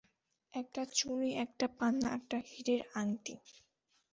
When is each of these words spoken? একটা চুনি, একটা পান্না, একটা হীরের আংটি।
একটা 0.53 0.81
চুনি, 0.93 1.29
একটা 1.43 1.65
পান্না, 1.77 2.09
একটা 2.13 2.37
হীরের 2.47 2.81
আংটি। 2.93 3.35